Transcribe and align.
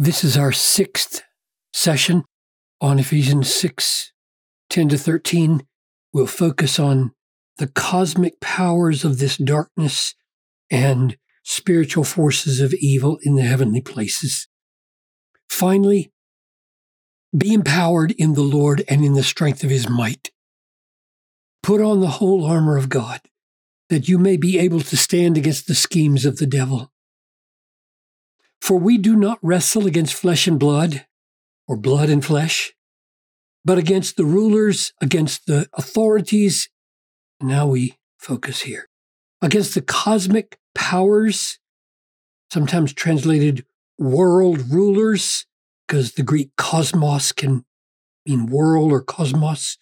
This 0.00 0.22
is 0.22 0.36
our 0.36 0.52
sixth 0.52 1.24
session 1.72 2.22
on 2.80 3.00
Ephesians 3.00 3.52
6 3.52 4.12
10 4.70 4.90
to 4.90 4.96
13. 4.96 5.66
We'll 6.12 6.28
focus 6.28 6.78
on 6.78 7.10
the 7.56 7.66
cosmic 7.66 8.38
powers 8.38 9.04
of 9.04 9.18
this 9.18 9.36
darkness 9.36 10.14
and 10.70 11.16
spiritual 11.42 12.04
forces 12.04 12.60
of 12.60 12.74
evil 12.74 13.18
in 13.24 13.34
the 13.34 13.42
heavenly 13.42 13.80
places. 13.80 14.46
Finally, 15.50 16.12
be 17.36 17.52
empowered 17.52 18.12
in 18.12 18.34
the 18.34 18.42
Lord 18.42 18.84
and 18.88 19.04
in 19.04 19.14
the 19.14 19.24
strength 19.24 19.64
of 19.64 19.70
his 19.70 19.88
might. 19.88 20.30
Put 21.60 21.80
on 21.80 21.98
the 21.98 22.06
whole 22.06 22.44
armor 22.44 22.76
of 22.76 22.88
God, 22.88 23.22
that 23.88 24.08
you 24.08 24.16
may 24.16 24.36
be 24.36 24.60
able 24.60 24.80
to 24.80 24.96
stand 24.96 25.36
against 25.36 25.66
the 25.66 25.74
schemes 25.74 26.24
of 26.24 26.36
the 26.36 26.46
devil. 26.46 26.92
For 28.60 28.78
we 28.78 28.98
do 28.98 29.16
not 29.16 29.38
wrestle 29.42 29.86
against 29.86 30.14
flesh 30.14 30.46
and 30.46 30.58
blood, 30.58 31.06
or 31.66 31.76
blood 31.76 32.10
and 32.10 32.24
flesh, 32.24 32.74
but 33.64 33.78
against 33.78 34.16
the 34.16 34.24
rulers, 34.24 34.92
against 35.00 35.46
the 35.46 35.68
authorities. 35.74 36.68
Now 37.40 37.66
we 37.66 37.98
focus 38.18 38.62
here. 38.62 38.88
Against 39.40 39.74
the 39.74 39.82
cosmic 39.82 40.58
powers, 40.74 41.58
sometimes 42.52 42.92
translated 42.92 43.64
world 43.98 44.70
rulers, 44.70 45.46
because 45.86 46.12
the 46.12 46.22
Greek 46.22 46.50
cosmos 46.56 47.32
can 47.32 47.64
mean 48.26 48.46
world 48.46 48.92
or 48.92 49.02
cosmos. 49.02 49.78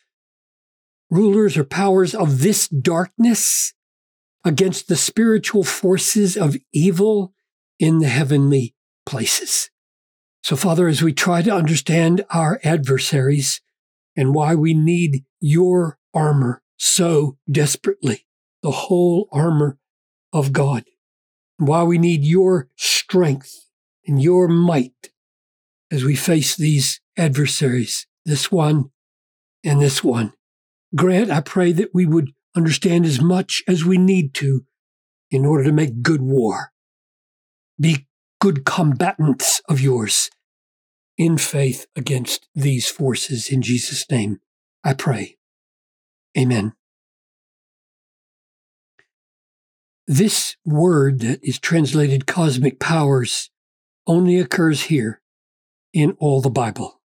Rulers 1.11 1.57
or 1.57 1.65
powers 1.65 2.15
of 2.15 2.41
this 2.41 2.69
darkness 2.69 3.73
against 4.45 4.87
the 4.89 4.97
spiritual 4.97 5.65
forces 5.65 6.37
of 6.37 6.57
evil 6.73 7.33
in 7.79 7.99
the 7.99 8.09
heavenly 8.09 8.76
places. 9.07 9.71
So, 10.43 10.55
Father, 10.57 10.87
as 10.87 11.03
we 11.03 11.13
try 11.13 11.43
to 11.43 11.55
understand 11.55 12.25
our 12.31 12.61
adversaries 12.63 13.61
and 14.17 14.35
why 14.35 14.55
we 14.55 14.75
need 14.75 15.25
your 15.41 15.99
armor 16.15 16.63
so 16.77 17.39
desperately, 17.51 18.27
the 18.63 18.71
whole 18.71 19.29
armor 19.33 19.79
of 20.33 20.53
God, 20.53 20.85
why 21.57 21.83
we 21.83 21.99
need 21.99 22.25
your 22.25 22.69
strength 22.77 23.71
and 24.07 24.23
your 24.23 24.49
might 24.49 25.11
as 25.91 26.05
we 26.05 26.17
face 26.17 26.57
these 26.57 27.01
adversaries, 27.17 28.07
this 28.25 28.51
one 28.53 28.91
and 29.65 29.81
this 29.81 30.05
one. 30.05 30.33
Grant, 30.95 31.31
I 31.31 31.41
pray 31.41 31.73
that 31.73 31.91
we 31.95 32.07
would 32.07 32.33
understand 32.55 33.05
as 33.05 33.21
much 33.21 33.63
as 33.67 33.85
we 33.85 33.99
need 33.99 34.35
to 34.35 34.65
in 35.31 35.45
order 35.45 35.65
to 35.65 35.73
make 35.73 36.03
good 36.03 36.23
war. 36.23 36.73
Be 37.81 38.07
good 38.47 38.65
combatants 38.65 39.61
of 39.69 39.81
yours 39.81 40.31
in 41.19 41.37
faith 41.37 41.85
against 41.97 42.47
these 42.55 42.89
forces. 42.89 43.49
In 43.49 43.61
Jesus' 43.61 44.09
name, 44.09 44.39
I 44.85 44.95
pray. 44.95 45.37
Amen. 46.39 46.73
This 50.07 50.55
word 50.65 51.19
that 51.23 51.43
is 51.43 51.59
translated 51.59 52.29
cosmic 52.29 52.79
powers 52.79 53.51
only 54.07 54.39
occurs 54.39 54.83
here 54.83 55.21
in 55.93 56.17
all 56.21 56.41
the 56.41 56.49
Bible. 56.49 57.01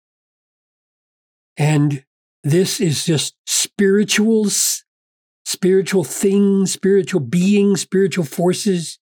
And 1.56 2.04
this 2.44 2.82
is 2.82 3.06
just 3.06 3.34
spirituals, 3.46 4.84
spiritual 5.46 6.04
things, 6.04 6.70
spiritual 6.70 7.22
beings, 7.22 7.80
spiritual 7.80 8.26
forces 8.26 8.98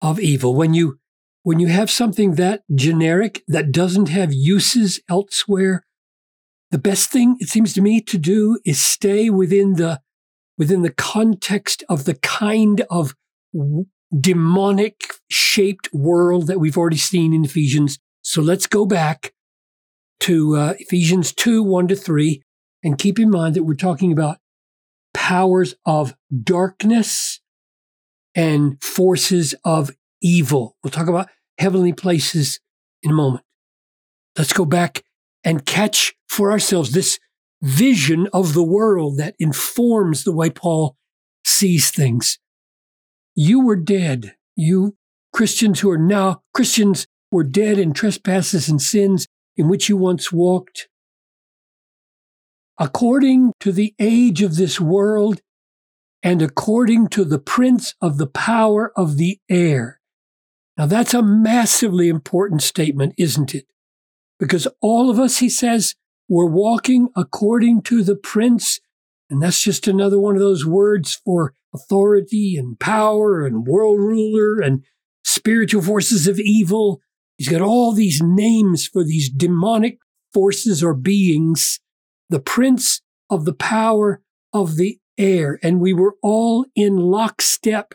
of 0.00 0.20
evil. 0.20 0.54
When 0.54 0.74
you 0.74 1.00
when 1.48 1.60
you 1.60 1.68
have 1.68 1.90
something 1.90 2.34
that 2.34 2.62
generic 2.74 3.42
that 3.48 3.72
doesn't 3.72 4.10
have 4.10 4.34
uses 4.34 5.00
elsewhere, 5.08 5.82
the 6.70 6.76
best 6.76 7.08
thing 7.10 7.36
it 7.40 7.48
seems 7.48 7.72
to 7.72 7.80
me 7.80 8.02
to 8.02 8.18
do 8.18 8.58
is 8.66 8.78
stay 8.78 9.30
within 9.30 9.72
the 9.76 9.98
within 10.58 10.82
the 10.82 10.92
context 10.92 11.82
of 11.88 12.04
the 12.04 12.16
kind 12.16 12.82
of 12.90 13.14
demonic 14.20 15.14
shaped 15.30 15.88
world 15.90 16.48
that 16.48 16.60
we've 16.60 16.76
already 16.76 16.98
seen 16.98 17.32
in 17.32 17.46
Ephesians 17.46 17.98
so 18.20 18.42
let's 18.42 18.66
go 18.66 18.84
back 18.84 19.32
to 20.20 20.54
uh, 20.54 20.74
Ephesians 20.78 21.32
2 21.32 21.62
1 21.62 21.88
to 21.88 21.96
3, 21.96 22.42
and 22.84 22.98
keep 22.98 23.18
in 23.18 23.30
mind 23.30 23.54
that 23.54 23.64
we're 23.64 23.72
talking 23.72 24.12
about 24.12 24.36
powers 25.14 25.76
of 25.86 26.14
darkness 26.44 27.40
and 28.34 28.84
forces 28.84 29.54
of 29.64 29.92
evil. 30.20 30.76
We'll 30.84 30.90
talk 30.90 31.08
about 31.08 31.30
heavenly 31.58 31.92
places 31.92 32.60
in 33.02 33.10
a 33.10 33.14
moment. 33.14 33.44
Let's 34.36 34.52
go 34.52 34.64
back 34.64 35.02
and 35.44 35.66
catch 35.66 36.14
for 36.28 36.50
ourselves 36.50 36.92
this 36.92 37.18
vision 37.62 38.28
of 38.32 38.54
the 38.54 38.62
world 38.62 39.18
that 39.18 39.34
informs 39.38 40.24
the 40.24 40.32
way 40.32 40.50
Paul 40.50 40.96
sees 41.44 41.90
things. 41.90 42.38
You 43.34 43.60
were 43.64 43.76
dead. 43.76 44.36
You 44.56 44.96
Christians 45.32 45.80
who 45.80 45.90
are 45.90 45.98
now 45.98 46.42
Christians 46.54 47.06
were 47.30 47.44
dead 47.44 47.78
in 47.78 47.92
trespasses 47.92 48.68
and 48.68 48.80
sins 48.80 49.26
in 49.56 49.68
which 49.68 49.88
you 49.88 49.96
once 49.96 50.32
walked. 50.32 50.88
According 52.78 53.52
to 53.60 53.72
the 53.72 53.94
age 53.98 54.42
of 54.42 54.56
this 54.56 54.80
world 54.80 55.40
and 56.22 56.42
according 56.42 57.08
to 57.08 57.24
the 57.24 57.38
prince 57.38 57.94
of 58.00 58.18
the 58.18 58.26
power 58.26 58.92
of 58.96 59.16
the 59.16 59.38
air. 59.48 59.97
Now, 60.78 60.86
that's 60.86 61.12
a 61.12 61.22
massively 61.22 62.08
important 62.08 62.62
statement, 62.62 63.14
isn't 63.18 63.54
it? 63.54 63.66
Because 64.38 64.68
all 64.80 65.10
of 65.10 65.18
us, 65.18 65.38
he 65.38 65.48
says, 65.48 65.96
we're 66.28 66.46
walking 66.46 67.08
according 67.16 67.82
to 67.82 68.04
the 68.04 68.14
prince. 68.14 68.78
And 69.28 69.42
that's 69.42 69.60
just 69.60 69.88
another 69.88 70.20
one 70.20 70.36
of 70.36 70.40
those 70.40 70.64
words 70.64 71.20
for 71.24 71.54
authority 71.74 72.56
and 72.56 72.78
power 72.78 73.44
and 73.44 73.66
world 73.66 73.98
ruler 73.98 74.60
and 74.60 74.84
spiritual 75.24 75.82
forces 75.82 76.28
of 76.28 76.38
evil 76.38 77.02
He's 77.38 77.48
got 77.48 77.62
all 77.62 77.92
these 77.92 78.20
names 78.20 78.86
for 78.86 79.04
these 79.04 79.30
demonic 79.30 79.98
forces 80.34 80.82
or 80.82 80.92
beings, 80.92 81.78
the 82.28 82.40
prince 82.40 83.00
of 83.30 83.44
the 83.44 83.54
power 83.54 84.20
of 84.52 84.76
the 84.76 84.98
air. 85.16 85.60
And 85.62 85.80
we 85.80 85.92
were 85.92 86.16
all 86.20 86.66
in 86.74 86.96
lockstep 86.96 87.94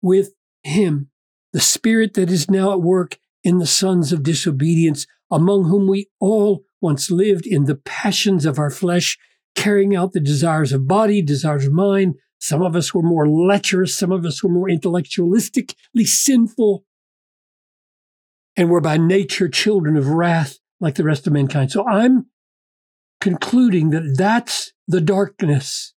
with 0.00 0.30
him, 0.62 1.10
the 1.54 1.60
spirit 1.60 2.14
that 2.14 2.30
is 2.30 2.50
now 2.50 2.72
at 2.72 2.82
work 2.82 3.16
in 3.44 3.58
the 3.58 3.66
sons 3.66 4.12
of 4.12 4.24
disobedience, 4.24 5.06
among 5.30 5.64
whom 5.64 5.86
we 5.88 6.08
all 6.18 6.64
once 6.80 7.10
lived 7.10 7.46
in 7.46 7.64
the 7.64 7.76
passions 7.76 8.44
of 8.44 8.58
our 8.58 8.70
flesh, 8.70 9.16
carrying 9.54 9.94
out 9.94 10.12
the 10.12 10.20
desires 10.20 10.72
of 10.72 10.88
body, 10.88 11.22
desires 11.22 11.64
of 11.64 11.72
mind. 11.72 12.16
Some 12.40 12.60
of 12.60 12.74
us 12.74 12.92
were 12.92 13.02
more 13.02 13.28
lecherous, 13.28 13.96
some 13.96 14.10
of 14.10 14.26
us 14.26 14.42
were 14.42 14.50
more 14.50 14.68
intellectualistically 14.68 16.06
sinful, 16.06 16.84
and 18.56 18.68
we're 18.68 18.80
by 18.80 18.96
nature 18.96 19.48
children 19.48 19.96
of 19.96 20.08
wrath 20.08 20.58
like 20.80 20.96
the 20.96 21.04
rest 21.04 21.26
of 21.26 21.32
mankind. 21.32 21.70
So 21.70 21.86
I'm 21.86 22.26
concluding 23.20 23.90
that 23.90 24.16
that's 24.18 24.72
the 24.88 25.00
darkness 25.00 25.94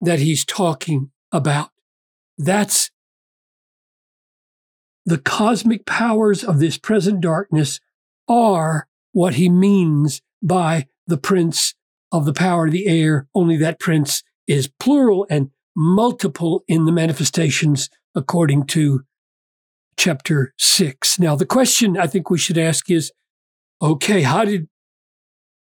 that 0.00 0.18
he's 0.18 0.44
talking 0.44 1.12
about. 1.30 1.70
That's 2.36 2.89
the 5.06 5.18
cosmic 5.18 5.86
powers 5.86 6.44
of 6.44 6.60
this 6.60 6.78
present 6.78 7.20
darkness 7.20 7.80
are 8.28 8.86
what 9.12 9.34
he 9.34 9.48
means 9.48 10.20
by 10.42 10.86
the 11.06 11.18
prince 11.18 11.74
of 12.12 12.24
the 12.24 12.32
power 12.32 12.66
of 12.66 12.72
the 12.72 12.86
air, 12.86 13.28
only 13.34 13.56
that 13.56 13.78
prince 13.78 14.22
is 14.46 14.68
plural 14.80 15.26
and 15.30 15.50
multiple 15.76 16.64
in 16.66 16.84
the 16.84 16.92
manifestations 16.92 17.88
according 18.14 18.66
to 18.66 19.02
chapter 19.96 20.54
6. 20.58 21.18
Now, 21.18 21.36
the 21.36 21.46
question 21.46 21.96
I 21.96 22.06
think 22.06 22.30
we 22.30 22.38
should 22.38 22.58
ask 22.58 22.90
is 22.90 23.12
okay, 23.82 24.22
how 24.22 24.44
did, 24.44 24.68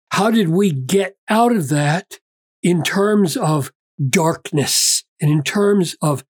how 0.10 0.30
did 0.30 0.50
we 0.50 0.72
get 0.72 1.16
out 1.30 1.52
of 1.52 1.70
that 1.70 2.20
in 2.62 2.84
terms 2.84 3.38
of 3.38 3.72
darkness 4.10 5.04
and 5.22 5.32
in 5.32 5.44
terms 5.44 5.96
of, 6.02 6.24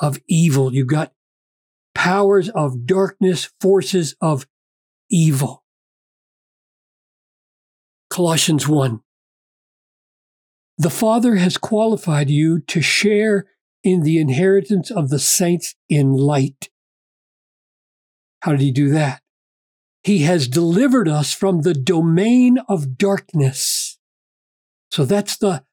of 0.00 0.18
evil? 0.28 0.74
You've 0.74 0.86
got 0.86 1.12
powers 1.98 2.48
of 2.50 2.86
darkness, 2.86 3.50
forces 3.60 4.14
of 4.20 4.46
evil. 5.10 5.64
Colossians 8.08 8.68
1. 8.68 9.00
The 10.78 10.90
Father 10.90 11.34
has 11.34 11.58
qualified 11.58 12.30
you 12.30 12.60
to 12.68 12.80
share 12.80 13.46
in 13.82 14.04
the 14.04 14.18
inheritance 14.18 14.92
of 14.92 15.08
the 15.08 15.18
saints 15.18 15.74
in 15.88 16.12
light. 16.12 16.70
How 18.42 18.52
did 18.52 18.60
he 18.60 18.70
do 18.70 18.90
that? 18.90 19.20
He 20.04 20.20
has 20.20 20.46
delivered 20.46 21.08
us 21.08 21.34
from 21.34 21.62
the 21.62 21.74
domain 21.74 22.58
of 22.68 22.96
darkness. 22.96 23.98
So 24.92 25.04
that's 25.04 25.36
the, 25.36 25.64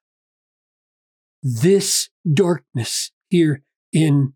this 1.43 2.09
darkness 2.33 3.11
here 3.29 3.61
in 3.93 4.33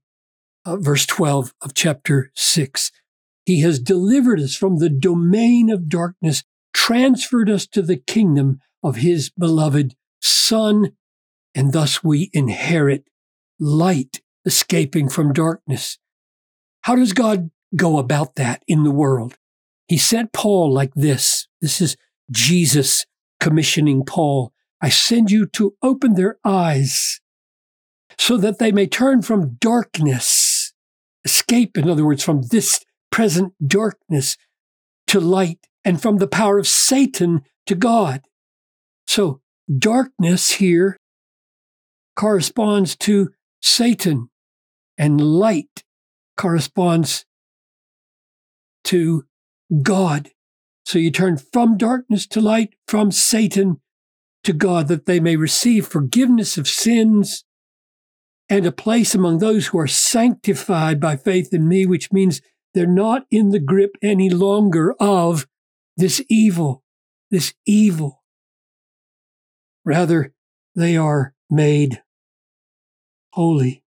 uh, 0.66 0.78
verse 0.78 1.06
12 1.06 1.54
of 1.62 1.74
chapter 1.74 2.32
6. 2.36 2.92
He 3.46 3.62
has 3.62 3.80
delivered 3.80 4.40
us 4.40 4.56
from 4.56 4.78
the 4.78 4.90
domain 4.90 5.70
of 5.70 5.90
darkness, 5.90 6.44
transferred 6.74 7.50
us 7.50 7.66
to 7.68 7.82
the 7.82 7.98
kingdom 7.98 8.60
of 8.84 8.98
His 8.98 9.30
beloved 9.30 9.96
Son, 10.22 10.92
and 11.56 11.74
thus 11.74 12.04
we 12.04 12.30
inherit 12.34 13.06
light 13.60 14.22
escaping 14.46 15.10
from 15.10 15.34
darkness. 15.34 15.98
How 16.82 16.96
does 16.96 17.14
God 17.14 17.52
go 17.76 17.98
about 17.98 18.36
that 18.36 18.64
in 18.68 18.84
the 18.84 18.92
world? 18.92 19.38
He 19.88 19.98
sent 19.98 20.34
Paul 20.34 20.72
like 20.72 20.94
this. 20.96 21.48
This 21.62 21.82
is 21.82 21.98
Jesus 22.32 23.06
commissioning 23.40 24.06
Paul. 24.06 24.54
I 24.82 24.90
send 24.90 25.32
you 25.32 25.46
to 25.48 25.76
open 25.82 26.14
their 26.14 26.38
eyes 26.46 27.20
so 28.18 28.38
that 28.38 28.60
they 28.60 28.72
may 28.72 28.88
turn 28.88 29.22
from 29.22 29.58
darkness, 29.60 30.28
escape, 31.26 31.78
in 31.78 31.90
other 31.90 32.06
words, 32.06 32.24
from 32.24 32.44
this 32.44 32.84
present 33.12 33.54
darkness 33.66 34.38
to 35.08 35.20
light 35.20 35.68
and 35.84 36.02
from 36.02 36.18
the 36.18 36.28
power 36.28 36.58
of 36.58 36.68
Satan 36.68 37.42
to 37.66 37.76
God. 37.76 38.22
So, 39.08 39.42
darkness 39.78 40.52
here 40.52 40.98
corresponds 42.16 42.96
to 42.98 43.30
Satan, 43.62 44.30
and 44.98 45.22
light 45.22 45.84
corresponds 46.38 47.26
to 48.86 49.26
God. 49.82 50.30
So 50.86 50.98
you 51.00 51.12
turn 51.12 51.38
from 51.38 51.78
darkness 51.78 52.26
to 52.28 52.42
light, 52.42 52.76
from 52.88 53.12
Satan 53.12 53.82
to 54.44 54.54
God, 54.54 54.88
that 54.88 55.06
they 55.06 55.20
may 55.20 55.36
receive 55.36 55.88
forgiveness 55.88 56.58
of 56.58 56.68
sins 56.68 57.44
and 58.50 58.66
a 58.66 58.72
place 58.72 59.14
among 59.14 59.38
those 59.38 59.68
who 59.68 59.80
are 59.80 59.88
sanctified 59.88 61.00
by 61.00 61.16
faith 61.16 61.54
in 61.54 61.68
me, 61.68 61.86
which 61.86 62.12
means 62.12 62.42
they're 62.74 62.88
not 62.88 63.26
in 63.30 63.50
the 63.50 63.60
grip 63.60 63.92
any 64.02 64.30
longer 64.30 64.96
of 65.00 65.48
this 65.96 66.24
evil, 66.30 66.84
this 67.30 67.54
evil. 67.66 68.24
Rather, 69.86 70.34
they 70.76 70.98
are 70.98 71.34
made 71.50 72.02
holy. 73.34 73.84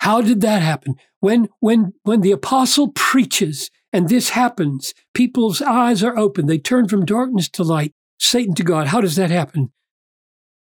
How 0.00 0.20
did 0.20 0.40
that 0.42 0.60
happen? 0.60 0.96
When, 1.20 1.48
when, 1.60 1.94
when 2.02 2.20
the 2.20 2.32
apostle 2.32 2.88
preaches 2.88 3.70
and 3.92 4.08
this 4.08 4.30
happens, 4.30 4.92
people's 5.14 5.62
eyes 5.62 6.02
are 6.02 6.18
open. 6.18 6.46
They 6.46 6.58
turn 6.58 6.88
from 6.88 7.06
darkness 7.06 7.48
to 7.50 7.62
light, 7.62 7.94
Satan 8.18 8.54
to 8.56 8.62
God. 8.62 8.88
How 8.88 9.00
does 9.00 9.16
that 9.16 9.30
happen? 9.30 9.72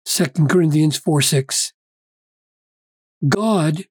2 0.06 0.46
Corinthians 0.48 0.96
4 0.96 1.22
6. 1.22 1.72
God, 3.28 3.84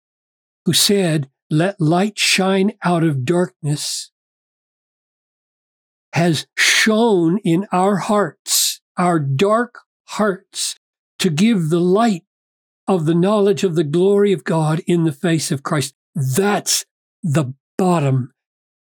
who 0.66 0.74
said, 0.74 1.30
Let 1.50 1.80
light 1.80 2.18
shine 2.18 2.74
out 2.84 3.04
of 3.04 3.26
darkness, 3.26 4.12
has 6.14 6.48
shone 6.58 7.40
in 7.44 7.68
our 7.72 7.98
hearts, 7.98 8.82
our 8.98 9.20
dark 9.20 9.80
hearts, 10.06 10.76
to 11.20 11.30
give 11.30 11.70
the 11.70 11.82
light 11.82 12.24
of 12.88 13.06
the 13.06 13.16
knowledge 13.16 13.64
of 13.64 13.76
the 13.76 13.84
glory 13.84 14.34
of 14.34 14.44
God 14.44 14.82
in 14.88 15.04
the 15.04 15.12
face 15.12 15.52
of 15.52 15.64
Christ. 15.64 15.94
That's 16.16 16.86
the 17.22 17.54
bottom 17.78 18.32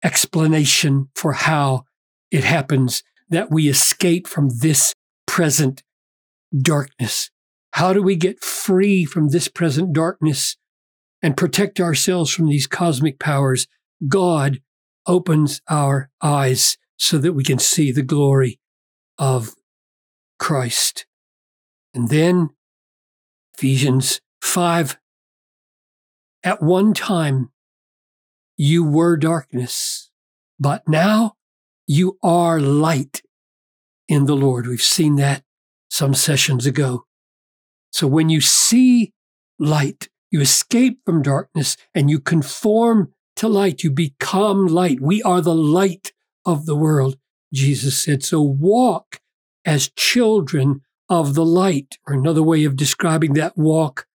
explanation 0.03 1.09
for 1.15 1.33
how 1.35 1.85
it 2.31 2.45
happens 2.45 3.03
that 3.29 3.51
we 3.51 3.69
escape 3.69 4.27
from 4.27 4.49
this 4.61 4.93
present 5.27 5.83
darkness. 6.57 7.31
How 7.73 7.93
do 7.93 8.03
we 8.03 8.17
get 8.17 8.43
free 8.43 9.05
from 9.05 9.29
this 9.29 9.49
present 9.49 9.93
darkness 9.93 10.57
and 11.23 11.37
protect 11.37 11.81
ourselves 11.81 12.31
from 12.31 12.49
these 12.49 12.67
cosmic 12.67 13.19
powers? 13.19 13.67
God 14.09 14.61
opens 15.07 15.61
our 15.69 16.11
eyes 16.21 16.77
so 16.97 17.19
that 17.19 17.33
we 17.33 17.45
can 17.45 17.59
see 17.59 17.91
the 17.91 18.03
glory 18.03 18.61
of 19.19 19.55
Christ. 20.39 21.07
And 21.95 22.09
then 22.09 22.51
Ephesians 23.57 24.21
5. 24.41 24.99
At 26.45 26.63
one 26.63 26.93
time, 26.93 27.51
you 28.57 28.85
were 28.85 29.17
darkness, 29.17 30.11
but 30.59 30.87
now 30.89 31.35
you 31.87 32.19
are 32.23 32.61
light 32.61 33.23
in 34.09 34.27
the 34.27 34.37
Lord. 34.37 34.67
We've 34.67 34.83
seen 34.83 35.17
that 35.17 35.43
some 35.89 36.15
sessions 36.15 36.67
ago. 36.67 37.07
So 37.93 38.07
when 38.07 38.29
you 38.29 38.41
see 38.41 39.13
light, 39.59 40.09
you 40.31 40.41
escape 40.41 41.01
from 41.05 41.23
darkness 41.23 41.77
and 41.95 42.11
you 42.11 42.19
conform 42.19 43.13
to 43.37 43.49
light. 43.49 43.83
You 43.83 43.91
become 43.91 44.67
light. 44.67 45.01
We 45.01 45.23
are 45.23 45.41
the 45.41 45.55
light 45.55 46.13
of 46.45 46.67
the 46.67 46.77
world, 46.77 47.17
Jesus 47.53 47.99
said. 47.99 48.25
So 48.25 48.41
walk 48.41 49.21
as 49.65 49.91
children 49.91 50.81
of 51.09 51.35
the 51.35 51.45
light, 51.45 51.99
or 52.07 52.15
another 52.15 52.43
way 52.43 52.65
of 52.65 52.75
describing 52.75 53.35
that 53.35 53.57
walk, 53.57 54.07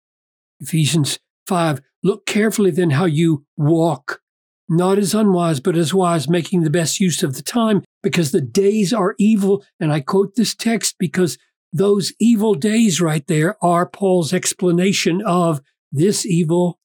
Ephesians 0.59 1.19
5. 1.45 1.81
Look 2.01 2.25
carefully 2.25 2.71
then 2.71 2.91
how 2.91 3.05
you 3.05 3.45
walk, 3.55 4.21
not 4.67 4.97
as 4.97 5.13
unwise, 5.13 5.59
but 5.59 5.77
as 5.77 5.93
wise, 5.93 6.27
making 6.27 6.63
the 6.63 6.71
best 6.71 6.99
use 6.99 7.21
of 7.21 7.35
the 7.35 7.43
time, 7.43 7.83
because 8.01 8.31
the 8.31 8.41
days 8.41 8.91
are 8.93 9.15
evil. 9.19 9.63
And 9.79 9.93
I 9.93 9.99
quote 9.99 10.35
this 10.35 10.55
text 10.55 10.95
because 10.97 11.37
those 11.73 12.13
evil 12.19 12.55
days 12.55 13.01
right 13.01 13.25
there 13.27 13.57
are 13.63 13.87
Paul's 13.87 14.33
explanation 14.33 15.21
of 15.21 15.61
this 15.91 16.25
evil 16.25 16.79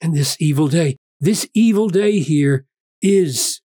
and 0.00 0.14
this 0.14 0.36
evil 0.40 0.68
day. 0.68 0.96
This 1.20 1.48
evil 1.54 1.88
day 1.88 2.18
here 2.18 2.66
is 3.00 3.60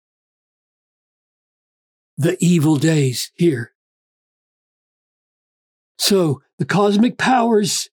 the 2.17 2.37
evil 2.41 2.77
days 2.77 3.31
here. 3.35 3.73
So 5.99 6.43
the 6.59 6.65
cosmic 6.65 7.17
powers 7.17 7.89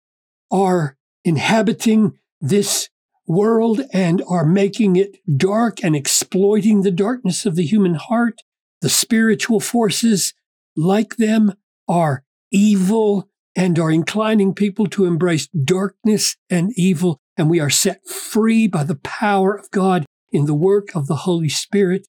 are 0.51 0.97
inhabiting 1.23 2.17
this 2.39 2.89
world 3.27 3.81
and 3.93 4.21
are 4.27 4.45
making 4.45 4.95
it 4.95 5.17
dark 5.37 5.83
and 5.83 5.95
exploiting 5.95 6.81
the 6.81 6.91
darkness 6.91 7.45
of 7.45 7.55
the 7.55 7.65
human 7.65 7.95
heart. 7.95 8.41
The 8.81 8.89
spiritual 8.89 9.59
forces, 9.59 10.33
like 10.75 11.17
them, 11.17 11.53
are 11.87 12.23
evil 12.51 13.29
and 13.55 13.77
are 13.77 13.91
inclining 13.91 14.53
people 14.53 14.87
to 14.87 15.05
embrace 15.05 15.47
darkness 15.47 16.37
and 16.49 16.71
evil. 16.75 17.19
And 17.37 17.49
we 17.49 17.59
are 17.59 17.69
set 17.69 18.07
free 18.07 18.67
by 18.67 18.83
the 18.83 18.95
power 18.95 19.53
of 19.53 19.69
God 19.71 20.05
in 20.31 20.45
the 20.45 20.53
work 20.53 20.95
of 20.95 21.07
the 21.07 21.17
Holy 21.17 21.49
Spirit 21.49 22.07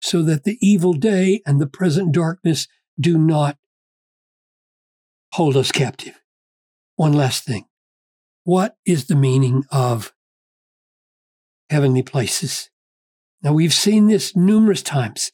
so 0.00 0.22
that 0.22 0.44
the 0.44 0.58
evil 0.60 0.92
day 0.92 1.40
and 1.46 1.60
the 1.60 1.66
present 1.66 2.12
darkness 2.12 2.68
do 3.00 3.18
not 3.18 3.56
hold 5.32 5.56
us 5.56 5.72
captive. 5.72 6.20
One 6.96 7.12
last 7.12 7.44
thing. 7.44 7.64
What 8.44 8.76
is 8.84 9.06
the 9.06 9.16
meaning 9.16 9.64
of 9.72 10.12
heavenly 11.70 12.02
places? 12.02 12.70
Now, 13.42 13.52
we've 13.52 13.74
seen 13.74 14.06
this 14.06 14.36
numerous 14.36 14.82
times 14.82 15.32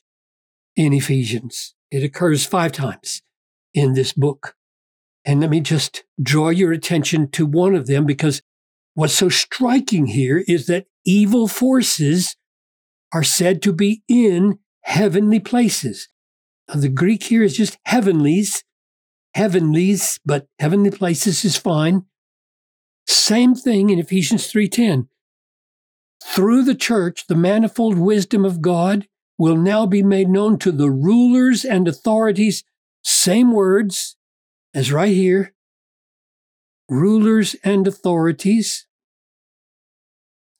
in 0.76 0.92
Ephesians. 0.92 1.74
It 1.90 2.04
occurs 2.04 2.46
five 2.46 2.72
times 2.72 3.22
in 3.74 3.94
this 3.94 4.12
book. 4.12 4.54
And 5.24 5.40
let 5.40 5.50
me 5.50 5.60
just 5.60 6.04
draw 6.22 6.48
your 6.48 6.72
attention 6.72 7.30
to 7.32 7.44
one 7.46 7.74
of 7.74 7.86
them 7.86 8.06
because 8.06 8.42
what's 8.94 9.14
so 9.14 9.28
striking 9.28 10.06
here 10.06 10.44
is 10.46 10.66
that 10.66 10.86
evil 11.04 11.48
forces 11.48 12.36
are 13.12 13.24
said 13.24 13.60
to 13.62 13.72
be 13.72 14.02
in 14.08 14.58
heavenly 14.82 15.40
places. 15.40 16.08
Now, 16.68 16.80
the 16.80 16.88
Greek 16.88 17.24
here 17.24 17.42
is 17.42 17.56
just 17.56 17.78
heavenlies, 17.84 18.64
heavenlies, 19.34 20.20
but 20.24 20.46
heavenly 20.58 20.90
places 20.90 21.44
is 21.44 21.56
fine. 21.56 22.04
Same 23.06 23.54
thing 23.54 23.90
in 23.90 23.98
Ephesians 23.98 24.46
3:10. 24.46 25.08
Through 26.24 26.64
the 26.64 26.74
church, 26.74 27.26
the 27.26 27.34
manifold 27.34 27.98
wisdom 27.98 28.44
of 28.44 28.60
God 28.60 29.08
will 29.40 29.56
now 29.56 29.86
be 29.86 30.02
made 30.02 30.28
known 30.28 30.58
to 30.58 30.70
the 30.70 30.90
rulers 30.90 31.64
and 31.64 31.88
authorities. 31.88 32.62
Same 33.02 33.52
words 33.52 34.16
as 34.74 34.92
right 34.92 35.14
here. 35.14 35.54
Rulers 36.90 37.56
and 37.64 37.86
authorities. 37.86 38.86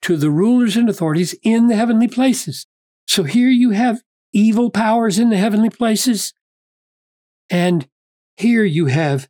To 0.01 0.17
the 0.17 0.31
rulers 0.31 0.79
and 0.79 0.89
authorities 0.89 1.35
in 1.43 1.67
the 1.67 1.77
heavenly 1.77 2.09
places. 2.09 2.67
So 3.07 3.25
here 3.25 3.51
you 3.51 3.73
have 3.73 4.03
evil 4.33 4.71
powers 4.71 5.19
in 5.19 5.29
the 5.29 5.37
heavenly 5.37 5.69
places, 5.69 6.33
and 7.51 7.87
here 8.39 8.65
you 8.65 8.87
have 8.87 9.29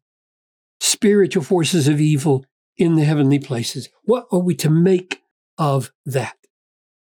spiritual 0.78 1.42
forces 1.42 1.88
of 1.88 2.00
evil 2.00 2.45
in 2.76 2.95
the 2.95 3.04
heavenly 3.04 3.40
places. 3.40 3.88
What 4.04 4.26
are 4.30 4.38
we 4.38 4.54
to 4.57 4.71
make 4.71 5.23
of 5.59 5.90
that? 6.07 6.39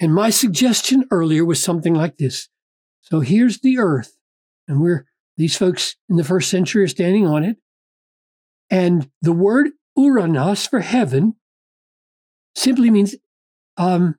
And 0.01 0.15
my 0.15 0.31
suggestion 0.31 1.05
earlier 1.11 1.45
was 1.45 1.63
something 1.63 1.93
like 1.93 2.17
this. 2.17 2.49
So 3.01 3.19
here's 3.19 3.59
the 3.59 3.77
earth, 3.77 4.17
and 4.67 4.81
we're 4.81 5.05
these 5.37 5.55
folks 5.55 5.95
in 6.09 6.17
the 6.17 6.23
first 6.23 6.49
century 6.49 6.83
are 6.83 6.87
standing 6.87 7.27
on 7.27 7.43
it. 7.43 7.57
And 8.69 9.09
the 9.21 9.31
word 9.31 9.69
Uranos 9.97 10.67
for 10.67 10.79
heaven 10.79 11.35
simply 12.55 12.89
means 12.89 13.15
um, 13.77 14.15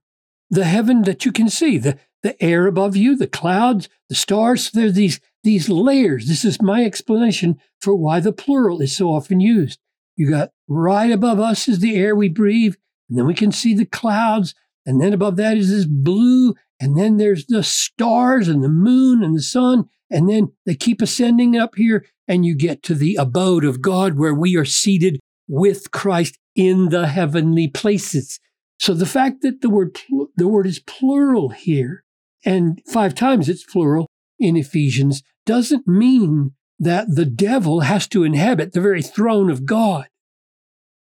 the 0.50 0.64
heaven 0.64 1.02
that 1.02 1.24
you 1.24 1.32
can 1.32 1.48
see, 1.48 1.78
the, 1.78 1.98
the 2.22 2.40
air 2.42 2.66
above 2.66 2.96
you, 2.96 3.16
the 3.16 3.26
clouds, 3.26 3.88
the 4.08 4.14
stars. 4.14 4.70
There's 4.70 4.94
these, 4.94 5.20
these 5.42 5.68
layers. 5.68 6.28
This 6.28 6.44
is 6.44 6.62
my 6.62 6.84
explanation 6.84 7.58
for 7.80 7.94
why 7.94 8.20
the 8.20 8.32
plural 8.32 8.80
is 8.80 8.96
so 8.96 9.08
often 9.08 9.40
used. 9.40 9.80
You 10.16 10.30
got 10.30 10.50
right 10.68 11.10
above 11.10 11.40
us 11.40 11.68
is 11.68 11.80
the 11.80 11.96
air 11.96 12.14
we 12.14 12.28
breathe, 12.28 12.74
and 13.08 13.18
then 13.18 13.26
we 13.26 13.34
can 13.34 13.50
see 13.50 13.74
the 13.74 13.86
clouds, 13.86 14.54
and 14.86 15.00
then 15.00 15.12
above 15.12 15.36
that 15.36 15.56
is 15.56 15.70
this 15.70 15.86
blue, 15.86 16.54
and 16.80 16.98
then 16.98 17.16
there's 17.16 17.46
the 17.46 17.62
stars 17.62 18.48
and 18.48 18.62
the 18.62 18.68
moon 18.68 19.22
and 19.22 19.36
the 19.36 19.42
sun, 19.42 19.84
and 20.10 20.28
then 20.28 20.52
they 20.66 20.74
keep 20.74 21.00
ascending 21.00 21.56
up 21.56 21.74
here, 21.76 22.04
and 22.26 22.44
you 22.44 22.56
get 22.56 22.82
to 22.84 22.94
the 22.94 23.16
abode 23.16 23.64
of 23.64 23.82
God 23.82 24.18
where 24.18 24.34
we 24.34 24.56
are 24.56 24.64
seated 24.64 25.20
with 25.48 25.90
Christ 25.90 26.38
in 26.54 26.88
the 26.88 27.06
heavenly 27.06 27.68
places. 27.68 28.38
So 28.78 28.94
the 28.94 29.06
fact 29.06 29.42
that 29.42 29.60
the 29.60 29.70
word 29.70 29.96
the 30.36 30.48
word 30.48 30.66
is 30.66 30.80
plural 30.80 31.50
here, 31.50 32.04
and 32.44 32.80
five 32.88 33.14
times 33.14 33.48
it's 33.48 33.64
plural 33.64 34.08
in 34.38 34.56
Ephesians, 34.56 35.22
doesn't 35.46 35.86
mean 35.86 36.52
that 36.78 37.06
the 37.14 37.24
devil 37.24 37.80
has 37.80 38.08
to 38.08 38.24
inhabit 38.24 38.72
the 38.72 38.80
very 38.80 39.02
throne 39.02 39.50
of 39.50 39.64
God. 39.64 40.08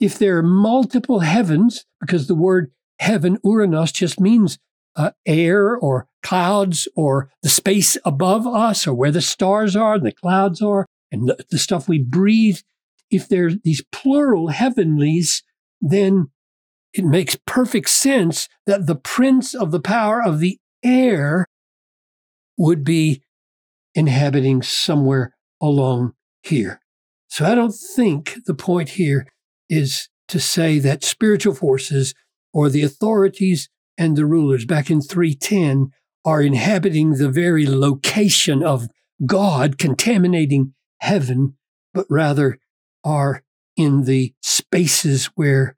If 0.00 0.18
there 0.18 0.38
are 0.38 0.42
multiple 0.42 1.20
heavens, 1.20 1.84
because 2.00 2.26
the 2.26 2.34
word 2.34 2.72
heaven, 2.98 3.38
uranos, 3.44 3.92
just 3.92 4.20
means 4.20 4.58
uh, 4.96 5.12
air 5.26 5.76
or 5.76 6.08
clouds 6.22 6.88
or 6.96 7.30
the 7.42 7.48
space 7.48 7.96
above 8.04 8.46
us 8.46 8.86
or 8.86 8.94
where 8.94 9.12
the 9.12 9.20
stars 9.20 9.76
are 9.76 9.94
and 9.94 10.04
the 10.04 10.12
clouds 10.12 10.60
are 10.60 10.86
and 11.12 11.28
the, 11.28 11.44
the 11.50 11.58
stuff 11.58 11.88
we 11.88 11.98
breathe, 11.98 12.58
if 13.10 13.28
there's 13.28 13.56
these 13.62 13.82
plural 13.92 14.48
heavenlies, 14.48 15.42
then 15.80 16.30
it 16.92 17.04
makes 17.04 17.38
perfect 17.46 17.88
sense 17.88 18.48
that 18.66 18.86
the 18.86 18.96
prince 18.96 19.54
of 19.54 19.70
the 19.70 19.80
power 19.80 20.22
of 20.22 20.40
the 20.40 20.58
air 20.82 21.46
would 22.56 22.82
be 22.82 23.22
inhabiting 23.94 24.62
somewhere 24.62 25.34
along 25.60 26.12
here. 26.42 26.80
So 27.28 27.44
I 27.44 27.54
don't 27.54 27.74
think 27.74 28.44
the 28.46 28.54
point 28.54 28.90
here 28.90 29.26
is 29.68 30.08
to 30.28 30.40
say 30.40 30.78
that 30.78 31.04
spiritual 31.04 31.54
forces 31.54 32.14
or 32.52 32.68
the 32.68 32.82
authorities 32.82 33.68
and 33.96 34.16
the 34.16 34.26
rulers 34.26 34.64
back 34.64 34.90
in 34.90 35.00
310 35.00 35.90
are 36.24 36.42
inhabiting 36.42 37.12
the 37.12 37.28
very 37.28 37.66
location 37.66 38.62
of 38.62 38.88
God, 39.24 39.78
contaminating 39.78 40.74
heaven, 41.00 41.56
but 41.94 42.06
rather 42.08 42.58
are 43.04 43.42
in 43.76 44.04
the 44.04 44.34
spaces 44.42 45.26
where 45.34 45.76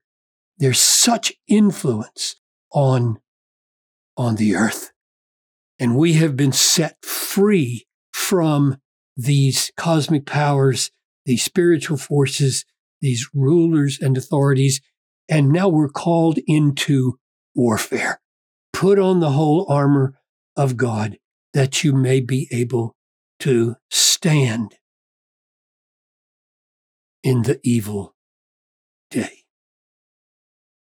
there's 0.58 0.80
such 0.80 1.32
influence 1.48 2.36
on, 2.72 3.18
on 4.16 4.36
the 4.36 4.54
earth. 4.54 4.92
And 5.78 5.96
we 5.96 6.14
have 6.14 6.36
been 6.36 6.52
set 6.52 7.02
free 7.04 7.86
from 8.12 8.76
these 9.16 9.72
cosmic 9.76 10.26
powers, 10.26 10.90
these 11.24 11.42
spiritual 11.42 11.96
forces, 11.96 12.64
these 13.00 13.30
rulers 13.34 13.98
and 14.00 14.16
authorities. 14.16 14.80
And 15.30 15.50
now 15.50 15.68
we're 15.68 15.88
called 15.88 16.38
into 16.48 17.20
warfare. 17.54 18.20
Put 18.72 18.98
on 18.98 19.20
the 19.20 19.30
whole 19.30 19.64
armor 19.70 20.18
of 20.56 20.76
God 20.76 21.18
that 21.54 21.84
you 21.84 21.92
may 21.92 22.20
be 22.20 22.48
able 22.50 22.96
to 23.40 23.76
stand 23.90 24.74
in 27.22 27.42
the 27.42 27.60
evil 27.62 28.16
day. 29.10 29.44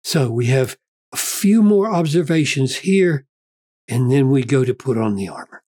So 0.05 0.31
we 0.31 0.47
have 0.47 0.77
a 1.13 1.17
few 1.17 1.63
more 1.63 1.91
observations 1.91 2.77
here, 2.77 3.27
and 3.89 4.13
then 4.13 4.31
we 4.31 4.45
go 4.45 4.65
to 4.65 4.75
put 4.75 4.99
on 4.99 5.17
the 5.17 5.29
armor. 5.29 5.63